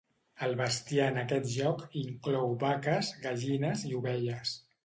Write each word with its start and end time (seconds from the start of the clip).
El 0.45 0.53
bestiar 0.61 1.09
en 1.13 1.19
aquest 1.25 1.51
joc 1.57 1.83
inclou 2.01 2.57
vaques, 2.65 3.15
gallines 3.27 3.89
i 3.93 3.97
ovelles. 4.03 4.61